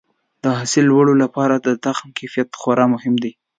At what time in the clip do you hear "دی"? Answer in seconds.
3.23-3.31